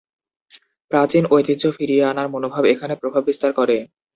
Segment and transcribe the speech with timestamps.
[0.91, 3.77] প্রাচীন ঐতিহ্য ফিরিয়ে আনার মনোভাব এখানে প্রভাব বিস্তার করে।